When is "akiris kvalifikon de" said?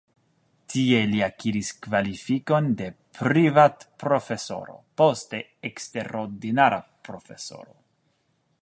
1.25-2.87